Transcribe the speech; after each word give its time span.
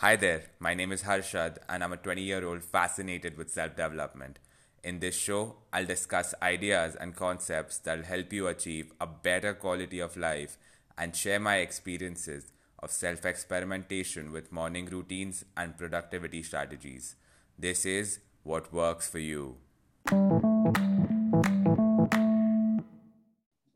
Hi 0.00 0.16
there, 0.16 0.44
my 0.58 0.72
name 0.72 0.92
is 0.92 1.02
Harshad, 1.02 1.58
and 1.68 1.84
I'm 1.84 1.92
a 1.92 1.98
20 1.98 2.22
year 2.22 2.42
old 2.42 2.62
fascinated 2.64 3.36
with 3.36 3.50
self 3.50 3.76
development. 3.76 4.38
In 4.82 4.98
this 4.98 5.14
show, 5.14 5.56
I'll 5.74 5.84
discuss 5.84 6.34
ideas 6.40 6.96
and 6.98 7.14
concepts 7.14 7.76
that'll 7.76 8.06
help 8.06 8.32
you 8.32 8.46
achieve 8.46 8.94
a 8.98 9.06
better 9.06 9.52
quality 9.52 10.00
of 10.00 10.16
life 10.16 10.56
and 10.96 11.14
share 11.14 11.38
my 11.38 11.56
experiences 11.56 12.50
of 12.78 12.90
self 12.90 13.26
experimentation 13.26 14.32
with 14.32 14.50
morning 14.50 14.86
routines 14.86 15.44
and 15.54 15.76
productivity 15.76 16.42
strategies. 16.42 17.16
This 17.58 17.84
is 17.84 18.20
what 18.42 18.72
works 18.72 19.06
for 19.06 19.18
you. 19.18 19.58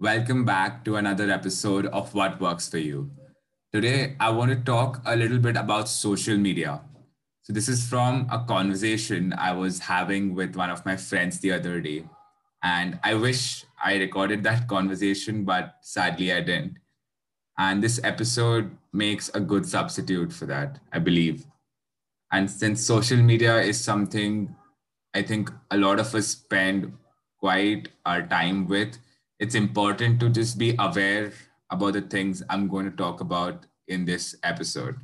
Welcome 0.01 0.47
back 0.47 0.87
to 0.87 0.97
another 0.97 1.31
episode 1.31 1.85
of 1.85 2.15
What 2.15 2.41
Works 2.41 2.71
for 2.71 2.79
You. 2.79 3.11
Today, 3.75 4.15
I 4.21 4.31
want 4.31 4.53
to 4.53 4.57
talk 4.57 5.03
a 5.05 5.17
little 5.17 5.39
bit 5.39 5.57
about 5.57 5.89
social 5.89 6.37
media. 6.37 6.81
So, 7.43 7.53
this 7.53 7.69
is 7.69 7.85
from 7.89 8.29
a 8.31 8.45
conversation 8.45 9.33
I 9.37 9.51
was 9.51 9.81
having 9.81 10.33
with 10.33 10.55
one 10.55 10.71
of 10.71 10.87
my 10.87 10.97
friends 10.97 11.41
the 11.41 11.51
other 11.51 11.81
day. 11.81 12.05
And 12.63 13.01
I 13.03 13.15
wish 13.15 13.65
I 13.85 13.97
recorded 13.97 14.45
that 14.45 14.69
conversation, 14.69 15.43
but 15.43 15.75
sadly 15.83 16.33
I 16.33 16.41
didn't. 16.43 16.79
And 17.59 17.83
this 17.83 17.99
episode 18.05 18.71
makes 18.93 19.29
a 19.31 19.41
good 19.41 19.67
substitute 19.67 20.33
for 20.33 20.47
that, 20.47 20.79
I 20.93 21.01
believe. 21.01 21.45
And 22.31 22.49
since 22.49 22.81
social 22.81 23.19
media 23.19 23.61
is 23.61 23.81
something 23.81 24.55
I 25.15 25.23
think 25.23 25.51
a 25.73 25.77
lot 25.77 25.99
of 25.99 26.15
us 26.15 26.29
spend 26.29 26.93
quite 27.41 27.89
our 28.07 28.23
time 28.23 28.69
with, 28.69 28.99
it's 29.41 29.57
important 29.57 30.21
to 30.21 30.29
just 30.29 30.59
be 30.59 30.77
aware 30.79 31.33
about 31.75 31.93
the 31.93 32.01
things 32.01 32.43
I'm 32.49 32.69
going 32.69 32.91
to 32.91 32.97
talk 32.97 33.21
about 33.21 33.67
in 33.89 34.05
this 34.05 34.35
episode. 34.43 34.97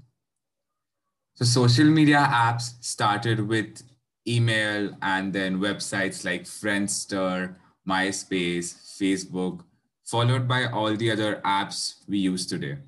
So, 1.34 1.44
social 1.44 1.86
media 1.86 2.18
apps 2.30 2.74
started 2.82 3.46
with 3.46 3.82
email 4.26 4.96
and 5.02 5.32
then 5.32 5.58
websites 5.58 6.24
like 6.24 6.44
Friendster, 6.44 7.56
MySpace, 7.88 8.74
Facebook, 9.00 9.60
followed 10.04 10.46
by 10.46 10.66
all 10.66 10.96
the 10.96 11.10
other 11.10 11.40
apps 11.44 11.96
we 12.08 12.18
use 12.18 12.46
today. 12.46 12.78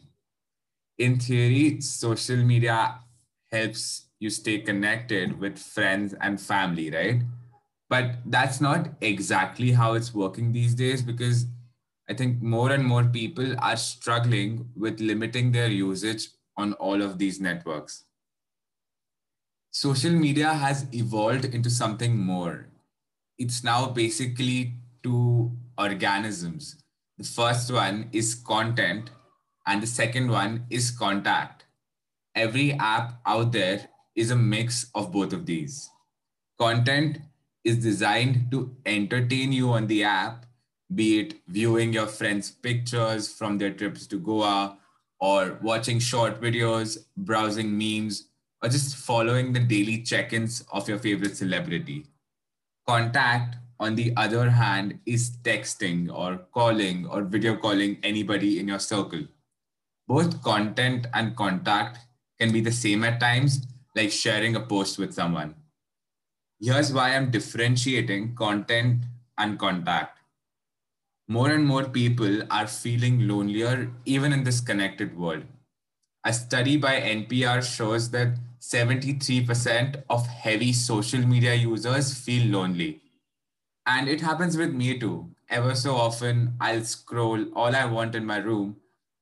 In 0.99 1.19
theory, 1.19 1.81
social 1.81 2.37
media 2.37 3.01
helps 3.51 4.07
you 4.19 4.31
stay 4.31 4.59
connected 4.59 5.39
with 5.41 5.59
friends 5.59 6.15
and 6.21 6.41
family, 6.41 6.91
right? 6.91 7.23
But 7.89 8.19
that's 8.27 8.61
not 8.61 8.89
exactly 9.01 9.73
how 9.73 9.95
it's 9.95 10.15
working 10.15 10.53
these 10.53 10.75
days 10.75 11.03
because 11.03 11.47
I 12.13 12.15
think 12.15 12.43
more 12.43 12.71
and 12.73 12.85
more 12.85 13.05
people 13.05 13.55
are 13.59 13.77
struggling 13.79 14.69
with 14.77 15.01
limiting 15.01 15.51
their 15.51 15.69
usage 15.69 16.29
on 16.59 16.75
all 16.75 17.01
of 17.01 17.17
these 17.17 17.41
networks. 17.41 18.05
Social 19.71 20.13
media 20.13 20.53
has 20.53 20.85
evolved 20.93 21.47
into 21.47 21.71
something 21.71 22.19
more. 22.19 22.67
It's 23.39 23.65
now 23.65 23.87
basically 23.89 24.75
two 25.03 25.53
organisms. 25.79 26.77
The 27.17 27.25
first 27.25 27.73
one 27.73 28.11
is 28.13 28.35
content, 28.35 29.09
and 29.67 29.83
the 29.83 29.87
second 29.87 30.31
one 30.31 30.67
is 30.69 30.91
contact. 30.91 31.65
Every 32.35 32.75
app 32.75 33.23
out 33.25 33.53
there 33.53 33.89
is 34.15 34.31
a 34.31 34.37
mix 34.37 34.91
of 34.95 35.13
both 35.13 35.33
of 35.33 35.47
these. 35.47 35.89
Content 36.59 37.21
is 37.65 37.79
designed 37.79 38.51
to 38.51 38.77
entertain 38.85 39.51
you 39.51 39.71
on 39.71 39.87
the 39.87 40.05
app 40.05 40.45
be 40.95 41.21
it 41.21 41.35
viewing 41.49 41.93
your 41.93 42.07
friends' 42.07 42.51
pictures 42.51 43.33
from 43.33 43.59
their 43.59 43.73
trips 43.73 44.07
to 44.09 44.19
Goa, 44.19 44.79
or 45.21 45.59
watching 45.63 45.99
short 45.99 46.41
videos, 46.41 46.99
browsing 47.17 47.77
memes, 47.77 48.29
or 48.63 48.69
just 48.69 48.97
following 48.97 49.53
the 49.53 49.61
daily 49.61 50.03
check 50.03 50.33
ins 50.33 50.65
of 50.73 50.89
your 50.89 50.99
favorite 50.99 51.37
celebrity. 51.37 52.07
Contact, 52.89 53.57
on 53.79 53.95
the 53.95 54.13
other 54.17 54.51
hand, 54.51 54.99
is 55.07 55.37
texting 55.45 56.13
or 56.13 56.39
calling 56.53 57.07
or 57.07 57.23
video 57.23 57.57
calling 57.57 57.99
anybody 58.03 58.59
in 58.59 58.69
your 58.69 58.79
circle. 58.79 59.23
Both 60.09 60.43
content 60.43 61.07
and 61.15 61.37
contact 61.37 61.99
can 62.41 62.53
be 62.53 62.61
the 62.61 62.73
same 62.73 63.05
at 63.05 63.21
times, 63.21 63.67
like 63.95 64.11
sharing 64.11 64.57
a 64.57 64.61
post 64.61 64.99
with 64.99 65.15
someone. 65.15 65.55
Here's 66.61 66.93
why 66.93 67.15
I'm 67.15 67.31
differentiating 67.31 68.35
content 68.35 69.05
and 69.39 69.59
contact 69.59 70.22
more 71.33 71.51
and 71.51 71.67
more 71.67 71.85
people 71.85 72.43
are 72.51 72.67
feeling 72.67 73.27
lonelier 73.27 73.91
even 74.05 74.33
in 74.33 74.45
this 74.45 74.61
connected 74.61 75.17
world. 75.17 75.45
A 76.25 76.33
study 76.33 76.77
by 76.77 77.01
NPR 77.01 77.63
shows 77.63 78.11
that 78.11 78.37
73% 78.61 80.03
of 80.11 80.27
heavy 80.27 80.73
social 80.73 81.27
media 81.27 81.55
users 81.55 82.13
feel 82.15 82.47
lonely. 82.53 83.01
And 83.87 84.09
it 84.09 84.21
happens 84.21 84.57
with 84.57 84.73
me 84.75 84.99
too. 84.99 85.31
Ever 85.49 85.75
so 85.75 85.95
often, 85.97 86.55
I'll 86.61 86.85
scroll 86.85 87.45
all 87.55 87.75
I 87.75 87.85
want 87.87 88.15
in 88.15 88.27
my 88.27 88.39
room, 88.39 88.77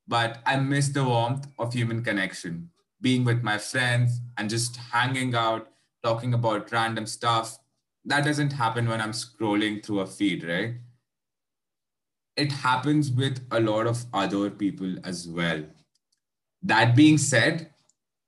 but 0.08 0.38
I 0.46 0.56
miss 0.56 0.88
the 0.88 1.04
warmth 1.04 1.46
of 1.58 1.72
human 1.74 2.02
connection, 2.04 2.70
being 3.00 3.24
with 3.24 3.42
my 3.42 3.58
friends 3.58 4.20
and 4.36 4.50
just 4.50 4.76
hanging 4.76 5.34
out, 5.34 5.68
talking 6.02 6.34
about 6.34 6.72
random 6.72 7.06
stuff. 7.06 7.58
That 8.04 8.24
doesn't 8.24 8.52
happen 8.52 8.88
when 8.88 9.00
I'm 9.00 9.12
scrolling 9.12 9.84
through 9.84 10.00
a 10.00 10.06
feed, 10.06 10.44
right? 10.44 10.74
It 12.40 12.52
happens 12.52 13.10
with 13.10 13.40
a 13.50 13.60
lot 13.60 13.86
of 13.86 14.04
other 14.14 14.50
people 14.50 14.96
as 15.04 15.28
well. 15.28 15.62
That 16.62 16.96
being 16.96 17.18
said, 17.18 17.70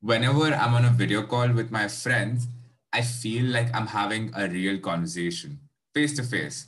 whenever 0.00 0.52
I'm 0.54 0.74
on 0.74 0.84
a 0.84 0.90
video 0.90 1.22
call 1.22 1.52
with 1.52 1.70
my 1.70 1.88
friends, 1.88 2.46
I 2.92 3.02
feel 3.02 3.46
like 3.46 3.74
I'm 3.74 3.86
having 3.86 4.30
a 4.36 4.48
real 4.48 4.78
conversation 4.78 5.58
face 5.94 6.14
to 6.16 6.22
face. 6.22 6.66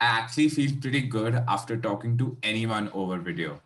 I 0.00 0.06
actually 0.06 0.48
feel 0.48 0.70
pretty 0.80 1.02
good 1.02 1.34
after 1.48 1.76
talking 1.76 2.16
to 2.18 2.36
anyone 2.42 2.90
over 2.92 3.18
video. 3.18 3.60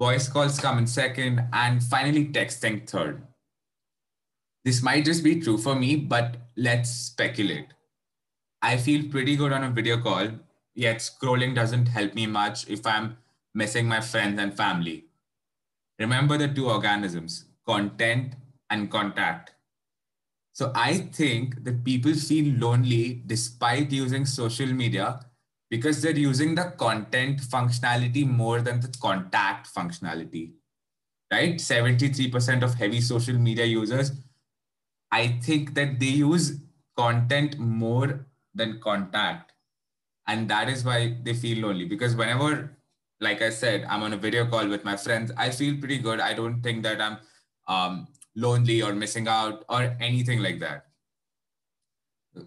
Voice 0.00 0.28
calls 0.28 0.58
come 0.58 0.78
in 0.78 0.86
second, 0.86 1.44
and 1.52 1.82
finally, 1.82 2.26
texting 2.26 2.88
third. 2.88 3.22
This 4.64 4.82
might 4.82 5.04
just 5.04 5.22
be 5.22 5.40
true 5.40 5.56
for 5.56 5.74
me, 5.74 5.96
but 5.96 6.36
let's 6.56 6.90
speculate. 6.90 7.68
I 8.60 8.76
feel 8.76 9.08
pretty 9.10 9.36
good 9.36 9.52
on 9.52 9.64
a 9.64 9.70
video 9.70 10.00
call 10.00 10.28
yet 10.74 10.98
scrolling 10.98 11.54
doesn't 11.54 11.86
help 11.86 12.14
me 12.14 12.26
much 12.26 12.68
if 12.68 12.86
I'm 12.86 13.16
missing 13.54 13.86
my 13.86 14.00
friends 14.00 14.40
and 14.40 14.56
family. 14.56 15.06
Remember 15.98 16.36
the 16.36 16.48
two 16.48 16.68
organisms, 16.68 17.44
content 17.66 18.34
and 18.68 18.90
contact. 18.90 19.52
So 20.52 20.72
I 20.74 20.98
think 21.12 21.64
that 21.64 21.84
people 21.84 22.14
feel 22.14 22.54
lonely 22.58 23.22
despite 23.26 23.90
using 23.92 24.26
social 24.26 24.72
media 24.72 25.20
because 25.70 26.02
they're 26.02 26.16
using 26.16 26.54
the 26.54 26.72
content 26.76 27.40
functionality 27.40 28.26
more 28.26 28.60
than 28.60 28.80
the 28.80 28.92
contact 29.00 29.72
functionality. 29.74 30.52
Right? 31.32 31.56
73% 31.56 32.62
of 32.62 32.74
heavy 32.74 33.00
social 33.00 33.34
media 33.34 33.64
users, 33.64 34.12
I 35.10 35.28
think 35.42 35.74
that 35.74 35.98
they 35.98 36.06
use 36.06 36.60
content 36.96 37.58
more 37.58 38.26
than 38.54 38.80
contact 38.80 39.53
and 40.26 40.48
that 40.48 40.68
is 40.68 40.84
why 40.84 41.16
they 41.22 41.34
feel 41.34 41.66
lonely. 41.66 41.84
Because 41.84 42.16
whenever 42.16 42.76
like 43.20 43.40
i 43.42 43.48
said 43.48 43.86
i'm 43.88 44.02
on 44.02 44.12
a 44.12 44.16
video 44.16 44.44
call 44.44 44.66
with 44.68 44.84
my 44.84 44.96
friends 44.96 45.30
i 45.36 45.48
feel 45.48 45.76
pretty 45.78 45.98
good. 45.98 46.20
I 46.20 46.34
don't 46.34 46.62
think 46.62 46.82
that 46.82 47.00
i'm 47.00 47.18
um, 47.68 48.08
lonely 48.36 48.82
or 48.82 48.94
missing 48.94 49.28
out 49.28 49.64
or 49.68 49.96
anything 50.00 50.40
like 50.40 50.58
that. 50.60 50.86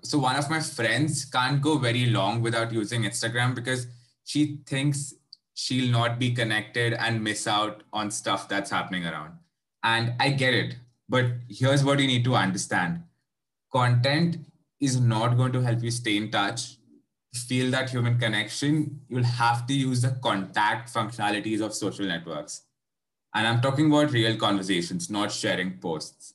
So 0.03 0.19
one 0.19 0.35
of 0.35 0.49
my 0.49 0.59
friends 0.59 1.25
can't 1.25 1.61
go 1.61 1.77
very 1.77 2.07
long 2.07 2.41
without 2.41 2.71
using 2.71 3.03
instagram 3.03 3.55
because 3.55 3.87
she 4.25 4.59
thinks 4.66 5.13
she'll 5.53 5.91
not 5.91 6.19
be 6.19 6.31
connected 6.31 6.93
and 6.93 7.23
miss 7.23 7.47
out 7.47 7.83
on 7.93 8.11
stuff 8.11 8.47
that's 8.47 8.69
happening 8.69 9.05
around. 9.05 9.33
And 9.83 10.13
i 10.19 10.29
get 10.29 10.53
it. 10.53 10.75
But 11.09 11.25
here's 11.49 11.85
what 11.85 11.99
you 11.99 12.07
need 12.07 12.25
to 12.25 12.35
understand. 12.35 13.02
Content 13.72 14.37
is 14.81 14.99
not 14.99 15.37
going 15.37 15.53
to 15.53 15.61
help 15.61 15.81
you 15.81 15.90
stay 15.90 16.17
in 16.17 16.29
touch 16.29 16.78
feel 17.37 17.72
that 17.72 17.89
human 17.89 18.17
connection, 18.19 19.01
you'll 19.09 19.23
have 19.23 19.67
to 19.67 19.73
use 19.73 20.01
the 20.01 20.11
contact 20.22 20.93
functionalities 20.93 21.61
of 21.61 21.73
social 21.73 22.05
networks. 22.05 22.63
And 23.34 23.47
I'm 23.47 23.61
talking 23.61 23.87
about 23.87 24.11
real 24.11 24.35
conversations, 24.37 25.09
not 25.09 25.31
sharing 25.31 25.78
posts. 25.78 26.34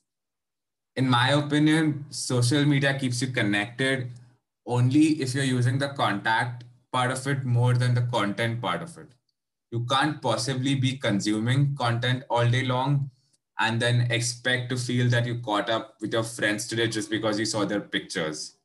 In 0.95 1.09
my 1.09 1.29
opinion, 1.31 2.05
social 2.09 2.65
media 2.65 2.97
keeps 2.97 3.21
you 3.21 3.27
connected 3.29 4.11
only 4.65 5.21
if 5.21 5.33
you're 5.33 5.43
using 5.43 5.77
the 5.79 5.89
contact 5.89 6.63
part 6.91 7.11
of 7.11 7.25
it 7.27 7.43
more 7.43 7.73
than 7.73 7.93
the 7.93 8.03
content 8.03 8.61
part 8.61 8.81
of 8.81 8.97
it. 8.97 9.07
You 9.71 9.85
can't 9.89 10.21
possibly 10.21 10.75
be 10.75 10.97
consuming 10.97 11.75
content 11.75 12.23
all 12.29 12.47
day 12.47 12.63
long 12.63 13.09
and 13.59 13.81
then 13.81 14.07
expect 14.11 14.69
to 14.69 14.77
feel 14.77 15.09
that 15.09 15.25
you 15.25 15.39
caught 15.39 15.69
up 15.69 15.95
with 15.99 16.13
your 16.13 16.23
friends 16.23 16.67
today 16.67 16.87
just 16.87 17.09
because 17.09 17.39
you 17.39 17.45
saw 17.45 17.65
their 17.65 17.81
pictures 17.81 18.55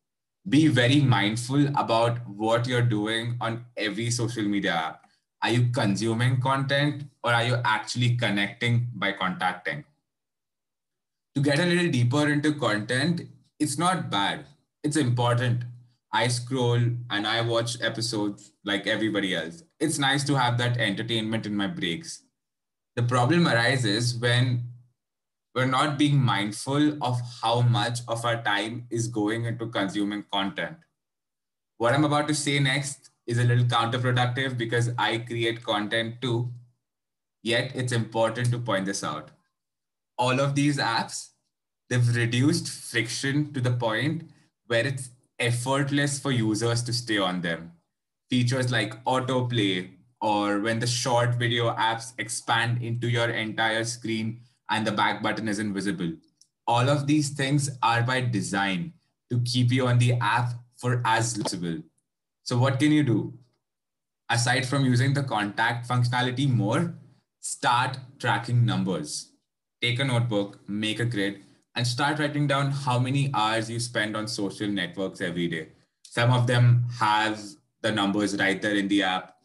be 0.47 0.69
very 0.69 1.01
mindful 1.01 1.67
about 1.77 2.27
what 2.29 2.67
you're 2.67 2.83
doing 2.83 3.37
on 3.41 3.65
every 3.77 4.11
social 4.11 4.43
media 4.45 4.73
app. 4.73 5.05
Are 5.43 5.51
you 5.51 5.69
consuming 5.71 6.41
content 6.41 7.05
or 7.23 7.33
are 7.33 7.45
you 7.45 7.57
actually 7.65 8.17
connecting 8.17 8.89
by 8.95 9.13
contacting? 9.13 9.85
To 11.35 11.43
get 11.43 11.59
a 11.59 11.67
little 11.67 11.91
deeper 11.91 12.29
into 12.29 12.55
content, 12.55 13.23
it's 13.59 13.79
not 13.79 14.11
bad. 14.11 14.47
It's 14.83 14.97
important. 14.97 15.65
I 16.13 16.29
scroll 16.29 16.81
and 17.11 17.27
I 17.27 17.43
watch 17.43 17.81
episodes 17.81 18.53
like 18.65 18.87
everybody 18.87 19.35
else. 19.35 19.63
It's 19.79 19.99
nice 19.99 20.25
to 20.25 20.35
have 20.35 20.59
that 20.59 20.79
entertainment 20.79 21.47
in 21.47 21.55
my 21.55 21.67
breaks. 21.67 22.23
The 22.97 23.03
problem 23.03 23.47
arises 23.47 24.17
when 24.17 24.65
we're 25.59 25.67
not 25.67 25.99
being 25.99 26.17
mindful 26.17 26.97
of 27.03 27.21
how 27.43 27.63
much 27.63 27.99
of 28.07 28.25
our 28.25 28.41
time 28.45 28.87
is 28.91 29.09
going 29.09 29.45
into 29.45 29.67
consuming 29.67 30.25
content. 30.33 30.77
What 31.79 31.95
I'm 31.95 32.05
about 32.05 32.29
to 32.29 32.35
say 32.35 32.61
next 32.61 33.11
is 33.27 33.39
a 33.39 33.43
little 33.43 33.65
counterproductive 33.65 34.57
because 34.57 34.91
I 34.97 35.19
create 35.19 35.65
content 35.65 36.23
too. 36.23 36.53
Yet 37.43 37.73
it's 37.75 37.91
important 37.91 38.53
to 38.53 38.61
point 38.61 38.87
this 38.87 39.03
out. 39.03 39.33
All 40.17 40.39
of 40.39 40.55
these 40.55 40.79
apps, 40.79 41.31
they've 41.91 42.15
reduced 42.15 42.69
friction 42.69 43.53
to 43.53 43.61
the 43.61 43.73
point 43.73 44.31
where 44.69 44.87
it's 44.87 45.11
effortless 45.41 46.21
for 46.21 46.31
users 46.31 46.85
to 46.85 46.93
stay 46.93 47.19
on 47.19 47.41
them. 47.41 47.73
Features 48.31 48.71
like 48.71 49.03
autoplay 49.07 49.91
or 50.21 50.61
when 50.61 50.79
the 50.79 50.87
short 50.87 51.35
video 51.35 51.75
apps 51.75 52.13
expand 52.17 52.81
into 52.81 53.09
your 53.09 53.31
entire 53.31 53.83
screen 53.83 54.43
and 54.71 54.87
the 54.87 54.93
back 54.93 55.23
button 55.23 55.49
is 55.49 55.59
invisible. 55.59 56.13
All 56.67 56.89
of 56.89 57.07
these 57.07 57.31
things 57.31 57.71
are 57.83 58.03
by 58.03 58.21
design 58.21 58.93
to 59.31 59.41
keep 59.41 59.73
you 59.73 59.87
on 59.87 59.99
the 59.99 60.15
app 60.15 60.53
for 60.77 61.03
as 61.05 61.37
possible. 61.37 61.79
So 62.43 62.59
what 62.59 62.79
can 62.79 62.93
you 62.93 63.03
do? 63.03 63.35
Aside 64.31 64.67
from 64.67 64.85
using 64.85 65.15
the 65.15 65.23
contact 65.23 65.89
functionality 65.89 66.49
more, 66.49 66.95
start 67.41 67.99
tracking 68.19 68.65
numbers. 68.65 69.33
Take 69.81 69.99
a 70.01 70.05
notebook, 70.05 70.59
make 70.69 71.01
a 71.01 71.05
grid, 71.05 71.41
and 71.75 71.87
start 71.87 72.19
writing 72.19 72.47
down 72.47 72.71
how 72.71 72.99
many 72.99 73.31
hours 73.33 73.71
you 73.71 73.81
spend 73.81 74.17
on 74.17 74.29
social 74.29 74.69
networks 74.69 75.21
every 75.21 75.49
day. 75.49 75.69
Some 76.03 76.33
of 76.33 76.47
them 76.47 76.85
have 76.99 77.41
the 77.81 77.93
numbers 77.93 78.37
right 78.37 78.61
there 78.61 78.75
in 78.75 78.89
the 78.89 79.03
app. 79.03 79.37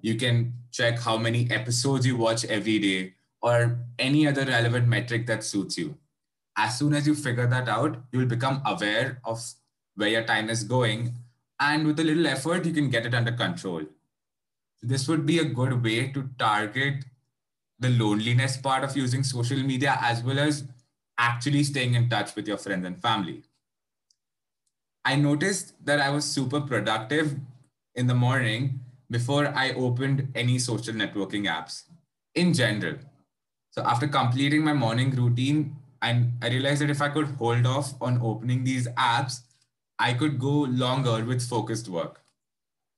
You 0.00 0.14
can 0.14 0.54
check 0.70 0.98
how 0.98 1.18
many 1.18 1.50
episodes 1.50 2.06
you 2.06 2.16
watch 2.16 2.44
every 2.44 2.78
day 2.78 3.14
or 3.42 3.78
any 3.98 4.26
other 4.26 4.44
relevant 4.44 4.88
metric 4.88 5.26
that 5.26 5.44
suits 5.44 5.78
you. 5.78 5.96
As 6.56 6.78
soon 6.78 6.94
as 6.94 7.06
you 7.06 7.14
figure 7.14 7.46
that 7.46 7.68
out, 7.68 7.98
you'll 8.12 8.26
become 8.26 8.62
aware 8.66 9.20
of 9.24 9.42
where 9.96 10.08
your 10.08 10.24
time 10.24 10.50
is 10.50 10.64
going. 10.64 11.14
And 11.58 11.86
with 11.86 12.00
a 12.00 12.04
little 12.04 12.26
effort, 12.26 12.64
you 12.66 12.72
can 12.72 12.90
get 12.90 13.06
it 13.06 13.14
under 13.14 13.32
control. 13.32 13.82
This 14.82 15.08
would 15.08 15.26
be 15.26 15.38
a 15.38 15.44
good 15.44 15.82
way 15.82 16.08
to 16.08 16.28
target 16.38 17.04
the 17.78 17.90
loneliness 17.90 18.56
part 18.56 18.84
of 18.84 18.96
using 18.96 19.22
social 19.22 19.58
media 19.58 19.98
as 20.00 20.22
well 20.22 20.38
as 20.38 20.64
actually 21.18 21.64
staying 21.64 21.94
in 21.94 22.08
touch 22.08 22.34
with 22.34 22.46
your 22.46 22.58
friends 22.58 22.86
and 22.86 23.00
family. 23.00 23.42
I 25.04 25.16
noticed 25.16 25.74
that 25.84 26.00
I 26.00 26.10
was 26.10 26.24
super 26.24 26.60
productive 26.60 27.36
in 27.94 28.06
the 28.06 28.14
morning 28.14 28.80
before 29.10 29.48
I 29.48 29.72
opened 29.72 30.28
any 30.34 30.58
social 30.58 30.94
networking 30.94 31.46
apps 31.46 31.84
in 32.34 32.52
general. 32.52 32.96
So 33.70 33.82
after 33.82 34.08
completing 34.08 34.64
my 34.64 34.72
morning 34.72 35.10
routine, 35.10 35.76
I, 36.02 36.26
I 36.42 36.48
realized 36.48 36.82
that 36.82 36.90
if 36.90 37.02
I 37.02 37.08
could 37.08 37.26
hold 37.38 37.66
off 37.66 37.94
on 38.00 38.20
opening 38.22 38.64
these 38.64 38.88
apps, 38.88 39.40
I 39.98 40.14
could 40.14 40.38
go 40.38 40.50
longer 40.62 41.24
with 41.24 41.46
focused 41.46 41.88
work. 41.88 42.22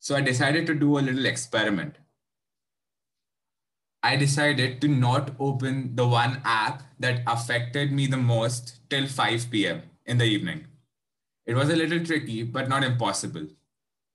So 0.00 0.14
I 0.16 0.20
decided 0.20 0.66
to 0.66 0.74
do 0.74 0.98
a 0.98 1.00
little 1.00 1.26
experiment. 1.26 1.96
I 4.02 4.16
decided 4.16 4.80
to 4.80 4.88
not 4.88 5.34
open 5.38 5.96
the 5.96 6.06
one 6.06 6.40
app 6.44 6.82
that 6.98 7.22
affected 7.26 7.92
me 7.92 8.06
the 8.06 8.16
most 8.16 8.78
till 8.90 9.06
5 9.06 9.50
p.m. 9.50 9.82
in 10.06 10.19
the 10.19 10.24
evening. 10.24 10.66
It 11.46 11.54
was 11.54 11.70
a 11.70 11.76
little 11.76 12.04
tricky, 12.04 12.42
but 12.42 12.69
not 12.69 12.84
impossible. 12.84 13.48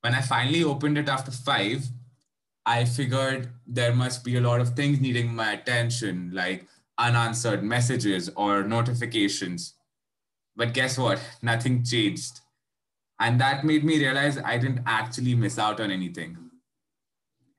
When 0.01 0.13
I 0.15 0.21
finally 0.21 0.63
opened 0.63 0.97
it 0.97 1.09
after 1.09 1.31
5, 1.31 1.87
I 2.67 2.83
figured 2.83 3.49
there 3.65 3.95
must 3.95 4.25
be 4.25 4.35
a 4.35 4.41
lot 4.41 4.59
of 4.59 4.75
things 4.75 4.99
needing 4.99 5.33
my 5.33 5.53
attention, 5.53 6.31
like 6.33 6.67
unanswered 6.97 7.63
messages 7.63 8.29
or 8.35 8.61
notifications. 8.63 9.75
But 10.53 10.73
guess 10.73 10.97
what? 10.97 11.21
Nothing 11.41 11.85
changed. 11.85 12.41
And 13.21 13.39
that 13.39 13.63
made 13.63 13.85
me 13.85 13.99
realize 13.99 14.37
I 14.37 14.57
didn't 14.57 14.83
actually 14.85 15.33
miss 15.33 15.57
out 15.57 15.79
on 15.79 15.91
anything. 15.91 16.37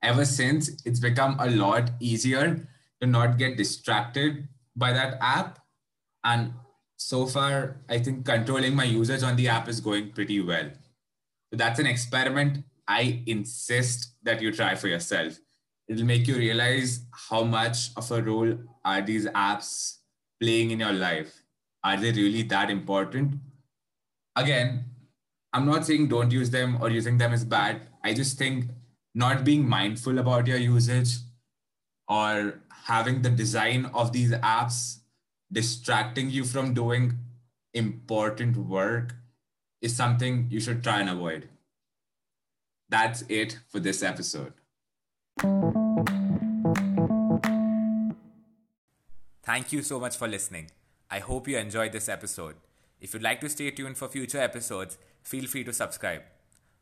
Ever 0.03 0.27
since, 0.27 0.83
it's 0.85 1.01
become 1.01 1.37
a 1.41 1.49
lot 1.49 1.91
easier 2.01 2.69
to 3.01 3.07
not 3.07 3.39
get 3.39 3.57
distracted 3.57 4.47
by 4.77 4.93
that 4.93 5.17
app. 5.23 5.59
And 6.23 6.53
so 6.97 7.25
far, 7.25 7.81
I 7.89 7.99
think 7.99 8.27
controlling 8.27 8.77
my 8.77 8.85
usage 8.85 9.23
on 9.23 9.37
the 9.37 9.49
app 9.49 9.69
is 9.69 9.81
going 9.81 10.13
pretty 10.13 10.43
well. 10.43 10.71
So 11.51 11.57
that's 11.57 11.81
an 11.81 11.87
experiment 11.87 12.65
I 12.89 13.23
insist 13.27 14.15
that 14.23 14.41
you 14.41 14.51
try 14.51 14.75
for 14.75 14.89
yourself. 14.89 15.39
It'll 15.89 16.07
make 16.07 16.27
you 16.27 16.37
realize 16.37 17.01
how 17.13 17.45
much 17.45 17.91
of 17.97 18.11
a 18.11 18.23
role 18.23 18.59
are 18.85 19.03
these 19.03 19.27
apps 19.27 19.99
playing 20.41 20.71
in 20.71 20.81
your 20.81 20.93
life. 20.93 21.43
Are 21.85 21.97
they 21.99 22.13
really 22.13 22.43
that 22.45 22.71
important? 22.71 23.35
Again, 24.37 24.85
I'm 25.53 25.67
not 25.67 25.85
saying 25.85 26.09
don't 26.09 26.31
use 26.31 26.51
them 26.51 26.79
or 26.81 26.91
using 26.91 27.19
them 27.19 27.33
is 27.33 27.45
bad. 27.45 27.83
I 28.03 28.15
just 28.15 28.39
think 28.39 28.67
not 29.15 29.45
being 29.45 29.69
mindful 29.69 30.19
about 30.19 30.47
your 30.47 30.59
usage 30.59 31.17
or 32.09 32.61
having 32.85 33.21
the 33.21 33.31
design 33.31 33.91
of 33.93 34.13
these 34.13 34.33
apps 34.33 35.01
distracting 35.53 36.31
you 36.31 36.45
from 36.45 36.73
doing 36.73 37.19
important 37.75 38.57
work 38.57 39.15
is 39.83 39.95
something 39.95 40.47
you 40.51 40.61
should 40.61 40.83
try 40.83 41.01
and 41.01 41.11
avoid 41.11 41.49
that's 42.89 43.23
it 43.29 43.59
for 43.69 43.81
this 43.81 44.03
episode. 44.03 44.53
Thank 49.43 49.73
you 49.73 49.83
so 49.83 49.99
much 49.99 50.17
for 50.17 50.29
listening. 50.29 50.71
I 51.11 51.21
hope 51.21 51.49
you 51.49 51.57
enjoyed 51.57 51.93
this 51.93 52.09
episode. 52.09 52.57
If 53.01 53.15
you'd 53.15 53.23
like 53.23 53.41
to 53.41 53.49
stay 53.49 53.71
tuned 53.71 53.97
for 53.97 54.09
future 54.09 54.41
episodes, 54.41 54.99
feel 55.23 55.47
free 55.47 55.65
to 55.65 55.73
subscribe. 55.73 56.23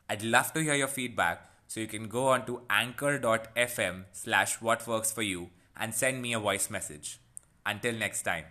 I'd 0.09 0.23
love 0.25 0.53
to 0.55 0.63
hear 0.63 0.75
your 0.75 0.89
feedback, 0.89 1.49
so 1.69 1.81
you 1.81 1.87
can 1.87 2.09
go 2.09 2.29
on 2.29 2.47
to 2.47 2.63
anchor.fm 2.71 4.05
slash 4.13 4.61
what 4.61 4.87
works 4.87 5.13
for 5.13 5.23
you 5.23 5.51
and 5.77 5.95
send 5.95 6.23
me 6.23 6.33
a 6.33 6.41
voice 6.41 6.71
message. 6.71 7.21
Until 7.65 7.95
next 7.95 8.23
time. 8.23 8.45